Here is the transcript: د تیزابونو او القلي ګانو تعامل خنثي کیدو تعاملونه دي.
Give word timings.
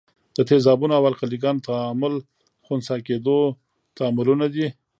د 0.35 0.37
تیزابونو 0.49 0.93
او 0.97 1.03
القلي 1.11 1.37
ګانو 1.43 1.65
تعامل 1.67 2.13
خنثي 2.65 2.99
کیدو 3.07 3.39
تعاملونه 3.97 4.45
دي. 4.53 4.67